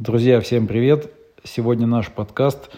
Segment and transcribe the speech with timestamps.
[0.00, 1.12] Друзья, всем привет!
[1.44, 2.68] Сегодня наш подкаст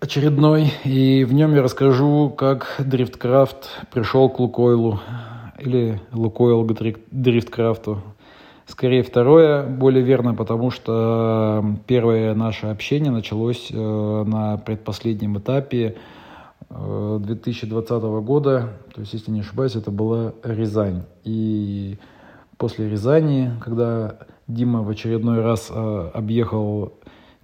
[0.00, 5.00] очередной, и в нем я расскажу, как Дрифткрафт пришел к Лукойлу,
[5.58, 8.02] или Лукойл к Дрифткрафту.
[8.66, 15.96] Скорее второе, более верно, потому что первое наше общение началось э, на предпоследнем этапе
[16.68, 21.04] 2020 э, года, то есть, если не ошибаюсь, это была Рязань.
[21.24, 21.96] И
[22.64, 26.94] после Рязани, когда Дима в очередной раз э, объехал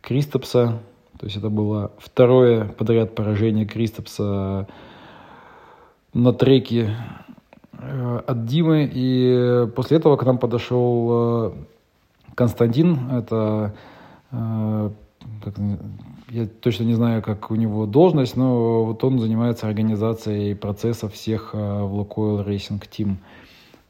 [0.00, 0.78] Кристопса.
[1.18, 4.66] То есть это было второе подряд поражение Кристопса
[6.14, 6.96] на треке
[7.74, 8.90] э, от Димы.
[8.90, 11.54] И после этого к нам подошел
[12.34, 13.10] Константин.
[13.10, 13.74] Это
[14.30, 15.54] как,
[16.30, 21.50] я точно не знаю, как у него должность, но вот он занимается организацией процессов всех
[21.52, 23.16] э, в Лукойл Racing Team.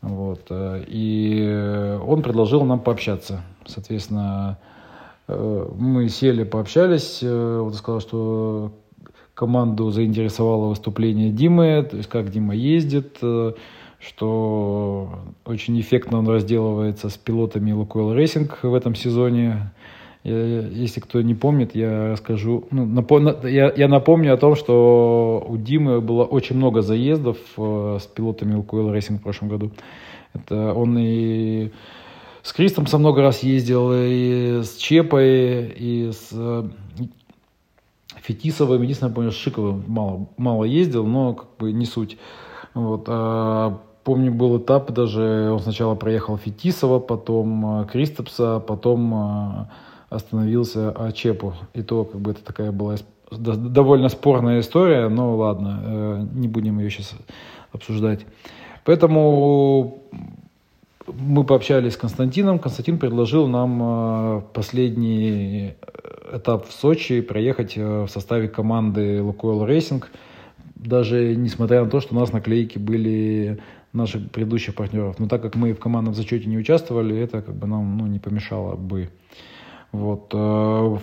[0.03, 0.47] Вот.
[0.51, 3.43] Э, и он предложил нам пообщаться.
[3.67, 4.59] Соответственно,
[5.29, 7.21] э, мы сели, пообщались.
[7.23, 8.73] Э, он сказал, что
[9.35, 13.19] команду заинтересовало выступление Димы, то есть как Дима ездит,
[13.99, 15.11] что
[15.47, 19.73] очень эффектно он разделывается с пилотами Лукойл Racing в этом сезоне.
[20.23, 22.65] Если кто не помнит, я расскажу.
[22.71, 23.27] Ну, напом...
[23.45, 28.55] я, я напомню о том, что у Димы было очень много заездов э, с пилотами
[28.55, 29.71] Лукойл Racing в прошлом году.
[30.35, 31.71] Это он и
[32.43, 36.69] с Кристом со много раз ездил, и с Чепой, и с э,
[38.23, 38.83] Фетисовым.
[38.83, 42.19] Единственное, помню, с Шиковым мало, мало ездил, но как бы не суть.
[42.75, 43.05] Вот.
[43.09, 49.67] А, помню, был этап даже, он сначала проехал Фетисова, потом э, Кристопса, потом э,
[50.11, 51.55] остановился Ачепу.
[51.73, 52.97] И то, как бы это такая была
[53.31, 57.15] довольно спорная история, но ладно, э, не будем ее сейчас
[57.73, 58.27] обсуждать.
[58.85, 60.03] Поэтому
[61.07, 62.59] мы пообщались с Константином.
[62.59, 65.75] Константин предложил нам э, последний
[66.33, 70.05] этап в Сочи проехать э, в составе команды Лукойл Racing.
[70.75, 73.61] Даже несмотря на то, что у нас наклейки были
[73.93, 75.19] наших предыдущих партнеров.
[75.19, 78.19] Но так как мы в командном зачете не участвовали, это как бы нам ну, не
[78.19, 79.11] помешало бы.
[79.93, 80.31] Вот.
[80.33, 81.01] Э, в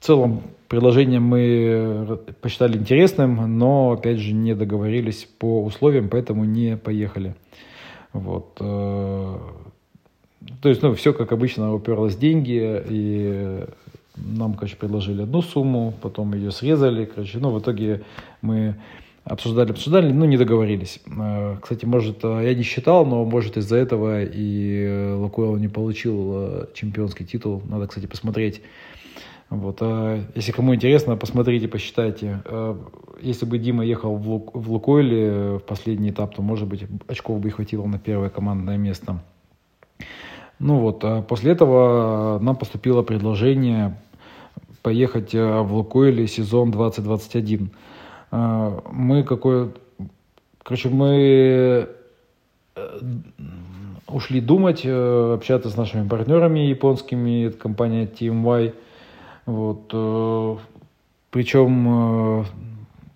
[0.00, 7.34] целом предложение мы посчитали интересным, но, опять же, не договорились по условиям, поэтому не поехали.
[8.12, 8.56] Вот.
[8.60, 9.38] Э,
[10.62, 13.64] то есть, ну, все как обычно уперлось деньги, и
[14.16, 18.02] нам, короче, предложили одну сумму, потом ее срезали, короче, ну, в итоге
[18.42, 18.76] мы
[19.26, 21.00] обсуждали, обсуждали, но не договорились.
[21.06, 25.68] Э, кстати, может, э, я не считал, но может из-за этого и э, Лукойл не
[25.68, 27.60] получил чемпионский титул.
[27.68, 28.62] Надо, кстати, посмотреть.
[29.50, 32.42] Вот, а если кому интересно, посмотрите, посчитайте.
[33.20, 37.40] Если бы Дима ехал в, Лук, в Лукойле в последний этап, то, может быть, очков
[37.40, 39.20] бы хватило на первое командное место.
[40.58, 43.96] Ну вот, а после этого нам поступило предложение
[44.82, 47.70] поехать в Лукойле сезон 2021.
[48.30, 49.72] А, мы какой...
[50.62, 51.88] Короче, мы
[52.74, 52.88] э,
[54.08, 58.74] ушли думать, э, общаться с нашими партнерами японскими, это компания TMY.
[59.46, 59.90] Вот.
[59.92, 60.56] Э,
[61.30, 62.46] Причем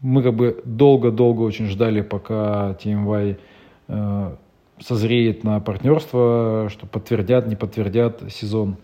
[0.01, 3.37] мы как бы долго-долго очень ждали, пока TMY
[4.79, 8.77] созреет на партнерство, что подтвердят, не подтвердят сезон.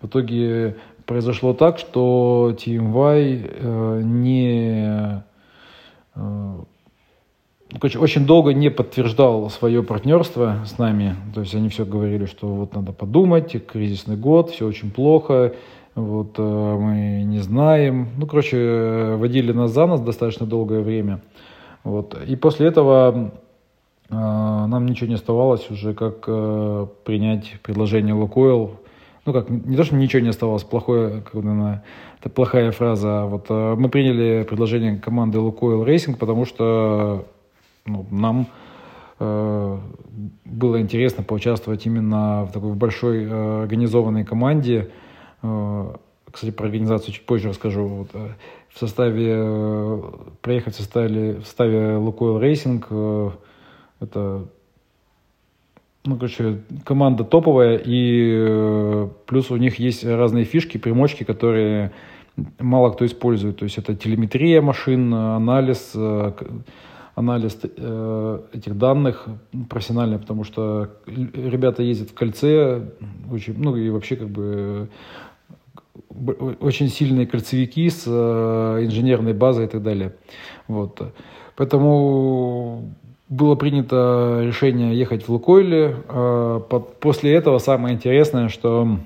[0.00, 5.22] В итоге произошло так, что TMY не
[6.14, 11.16] короче, очень долго не подтверждал свое партнерство с нами.
[11.34, 15.54] То есть они все говорили, что вот надо подумать, кризисный год, все очень плохо,
[15.94, 18.08] вот э, мы не знаем.
[18.16, 21.20] Ну, короче, водили нас за нас достаточно долгое время.
[21.84, 22.16] Вот.
[22.26, 23.32] И после этого
[24.08, 26.24] э, нам ничего не оставалось уже, как
[27.04, 28.81] принять предложение Лукойл
[29.24, 31.84] ну как, не то, что ничего не оставалось, плохое, как наверное,
[32.20, 37.26] это плохая фраза, а вот э, мы приняли предложение команды Лукойл Racing, потому что
[37.86, 38.46] ну, нам
[39.20, 39.78] э,
[40.44, 44.90] было интересно поучаствовать именно в такой большой э, организованной команде.
[45.42, 45.94] Э,
[46.30, 47.86] кстати, про организацию чуть позже расскажу.
[47.86, 48.30] Вот, э,
[48.70, 50.02] в составе, э,
[50.40, 53.30] проехать в составе, в составе Лукойл э,
[54.00, 54.48] это
[56.04, 61.92] ну, короче, команда топовая, и э, плюс у них есть разные фишки, примочки, которые
[62.58, 63.58] мало кто использует.
[63.58, 66.32] То есть это телеметрия машин, анализ, э,
[67.14, 69.28] анализ э, этих данных
[69.70, 72.82] профессиональный, потому что ребята ездят в кольце,
[73.30, 74.88] очень, ну и вообще как бы
[76.60, 80.16] очень сильные кольцевики с инженерной базой и так далее.
[80.66, 81.00] Вот.
[81.54, 82.92] Поэтому
[83.32, 85.96] было принято решение ехать в Лукойле.
[86.08, 88.98] А, после этого самое интересное, что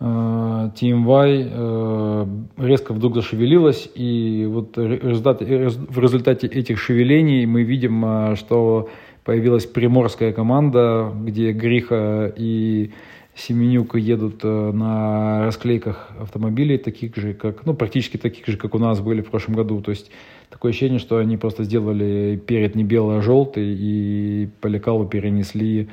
[0.00, 2.26] TMY э,
[2.58, 8.90] резко вдруг зашевелилась, и вот в результате этих шевелений мы видим, что
[9.24, 12.90] появилась приморская команда, где Гриха и
[13.36, 19.00] Семенюк едут на расклейках автомобилей, таких же, как, ну, практически таких же, как у нас
[19.00, 19.80] были в прошлом году.
[19.80, 20.10] То есть
[20.50, 25.88] такое ощущение, что они просто сделали перед не белый, а желтый, и по лекалу перенесли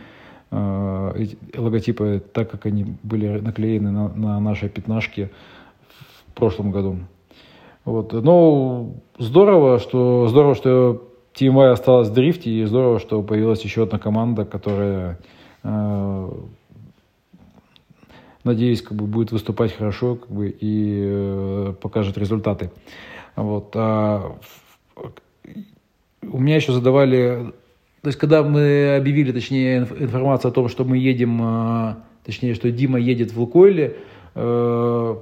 [0.51, 1.25] э,
[1.57, 5.31] логотипы так, как они были наклеены на, на нашей пятнашке
[6.27, 6.97] в прошлом году.
[7.85, 8.13] Вот.
[8.13, 13.97] Но здорово, что здорово, что TMI осталась в дрифте, и здорово, что появилась еще одна
[13.97, 15.19] команда, которая,
[15.63, 16.31] э,
[18.43, 22.71] надеюсь, как бы будет выступать хорошо как бы, и э, покажет результаты.
[23.35, 23.71] Вот.
[23.75, 24.37] А,
[26.23, 27.53] у меня еще задавали...
[28.01, 32.71] То есть, когда мы объявили, точнее, информацию о том, что мы едем, а, точнее, что
[32.71, 33.97] Дима едет в Лукойле,
[34.35, 35.15] э,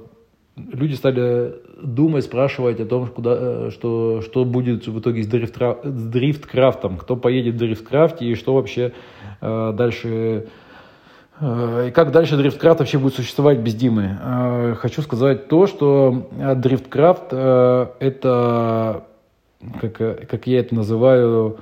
[0.56, 5.56] люди стали думать, спрашивать о том, куда, э, что, что будет в итоге с, дрифт,
[5.56, 8.92] с дрифткрафтом, кто поедет в дрифткрафте и что вообще
[9.40, 10.48] э, дальше
[11.40, 14.76] и как дальше дрифткрафт вообще будет существовать без Димы?
[14.80, 19.04] Хочу сказать то, что дрифткрафт– это
[19.80, 21.58] как, как я это называю,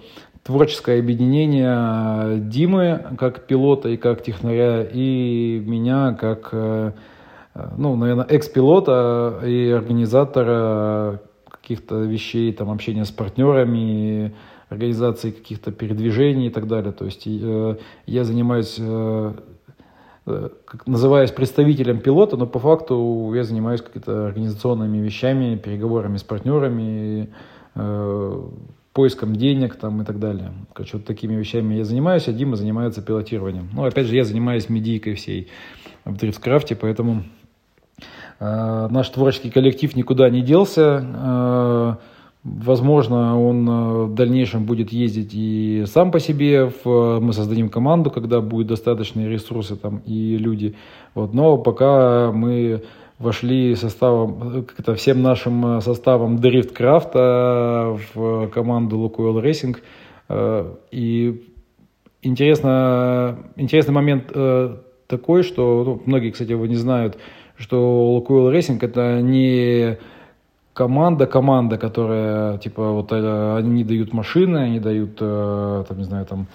[0.48, 6.92] творческое объединение Димы как пилота и как технаря, и меня как, э,
[7.76, 11.20] ну, наверное, экс-пилота и организатора
[11.50, 14.34] каких-то вещей, там, общения с партнерами,
[14.70, 16.92] организации каких-то передвижений и так далее.
[16.92, 17.76] То есть э,
[18.06, 19.32] я занимаюсь, э,
[20.86, 27.30] называясь представителем пилота, но по факту я занимаюсь какими-то организационными вещами, переговорами с партнерами,
[27.78, 28.42] Э,
[28.92, 30.52] поиском денег там и так далее.
[30.72, 33.68] Короче, вот такими вещами я занимаюсь, а Дима занимается пилотированием.
[33.72, 35.46] Ну, опять же, я занимаюсь медийкой всей
[36.04, 37.22] в дрифткрафте, поэтому
[38.40, 41.04] э, наш творческий коллектив никуда не делся.
[41.04, 41.94] Э,
[42.62, 46.70] возможно, он э, в дальнейшем будет ездить и сам по себе.
[46.84, 50.74] В, мы создадим команду, когда будут достаточные ресурсы там и люди.
[51.14, 51.34] Вот.
[51.34, 52.82] Но пока мы
[53.18, 59.12] вошли составом, как-то всем нашим э, составом Дрифткрафта в команду
[59.42, 59.76] Racing.
[60.28, 61.42] Э, и
[62.22, 67.18] интересно, интересный момент э, такой, что ну, многие, кстати, его не знают,
[67.56, 67.76] что
[68.16, 69.98] Lukoil Racing это не
[70.78, 76.46] команда, команда, которая, типа, вот они дают машины, они дают, там, не знаю, там,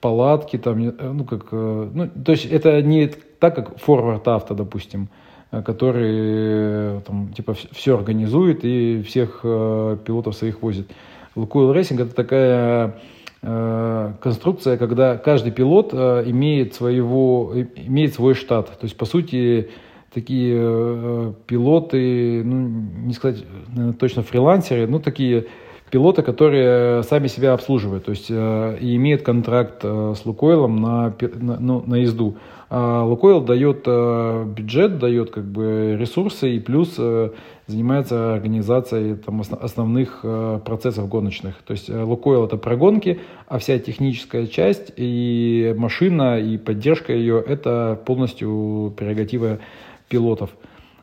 [0.00, 3.10] палатки, там, ну, как, ну, то есть это не
[3.40, 5.08] так как форвард авто, допустим,
[5.50, 10.90] э, который э, там, типа все организует и всех э, пилотов своих возит.
[11.34, 12.96] Lukoil Racing это такая
[13.42, 18.66] э, конструкция, когда каждый пилот э, имеет, своего, имеет свой штат.
[18.78, 19.70] То есть, по сути,
[20.16, 22.68] такие э, пилоты, ну,
[23.04, 25.44] не сказать наверное, точно фрилансеры, но такие
[25.90, 31.14] пилоты, которые сами себя обслуживают, то есть э, и имеют контракт э, с Лукойлом на,
[31.20, 32.36] на, ну, на езду.
[32.68, 37.30] А Лукойл дает э, бюджет, дает как бы ресурсы и плюс э,
[37.66, 41.54] занимается организацией там, основных э, процессов гоночных.
[41.64, 47.44] То есть Лукойл это про гонки, а вся техническая часть и машина и поддержка ее
[47.46, 49.58] это полностью прерогатива
[50.08, 50.50] пилотов.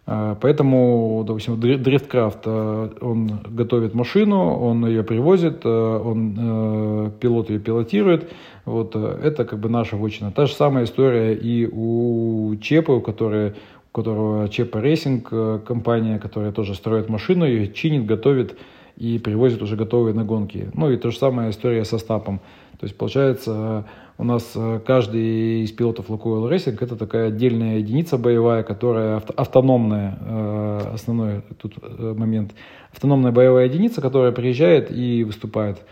[0.05, 8.29] Поэтому, допустим, Driftcraft, он готовит машину, он ее привозит, он, пилот ее пилотирует,
[8.65, 10.31] вот э, это как бы наша вотчина.
[10.31, 16.17] Та же самая история и у Чепа, у которой у которого Чепа Racing, э, компания,
[16.17, 18.57] которая тоже строит машину, ее чинит, готовит
[18.97, 20.69] и привозит уже готовые на гонки.
[20.73, 22.39] Ну и то же самая история со стапом.
[22.79, 23.85] То есть получается
[24.17, 30.93] у нас э, каждый из пилотов Lukoil Racing это такая отдельная единица боевая, которая автономная,
[30.93, 32.53] основной тут момент,
[32.91, 35.83] автономная боевая единица, которая приезжает и выступает.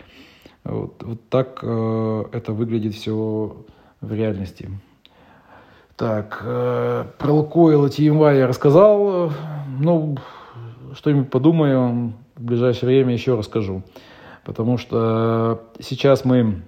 [0.64, 3.56] Вот, вот так э, это выглядит все
[4.00, 4.70] в реальности.
[5.96, 9.32] Так, э, про Лукойл и TMY я рассказал.
[9.80, 10.16] Ну,
[10.94, 13.82] что-нибудь подумаю, в ближайшее время еще расскажу.
[14.44, 16.62] Потому что сейчас мы,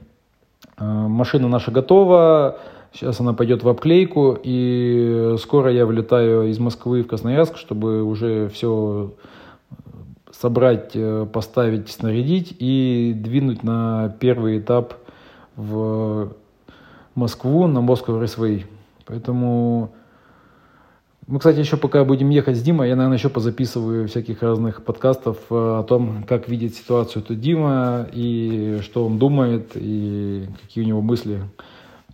[0.78, 2.58] э, машина наша готова,
[2.92, 8.48] сейчас она пойдет в обклейку, и скоро я вылетаю из Москвы в Красноярск, чтобы уже
[8.48, 9.12] все
[10.30, 14.94] собрать, э, поставить, снарядить и двинуть на первый этап
[15.56, 16.32] в
[17.14, 18.64] Москву, на Moscow Raceway.
[19.06, 19.92] Поэтому
[21.26, 25.38] мы, кстати, еще пока будем ехать с Димой, я, наверное, еще позаписываю всяких разных подкастов
[25.50, 30.86] э, о том, как видит ситуацию тут Дима, и что он думает, и какие у
[30.86, 31.40] него мысли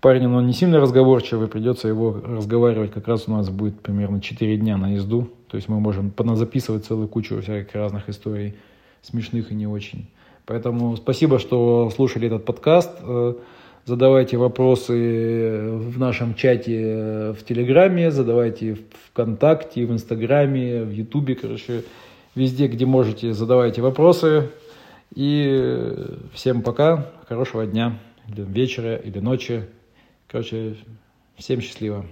[0.00, 2.90] Парень, он не сильно разговорчивый, придется его разговаривать.
[2.90, 5.28] Как раз у нас будет примерно 4 дня на езду.
[5.48, 8.54] То есть мы можем записывать целую кучу всяких разных историй,
[9.02, 10.08] смешных и не очень.
[10.46, 12.92] Поэтому спасибо, что слушали этот подкаст.
[13.90, 18.80] Э, задавайте вопросы в нашем чате э, в Телеграме, задавайте в
[19.10, 21.82] ВКонтакте, в Инстаграме, в Ютубе, короче,
[22.34, 24.50] везде, где можете, задавайте вопросы.
[25.14, 25.92] И
[26.32, 29.64] всем пока, хорошего дня, или вечера, или ночи.
[30.28, 30.76] Короче,
[31.36, 32.06] всем счастливо.